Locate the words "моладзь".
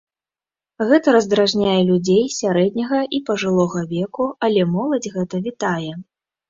4.79-5.13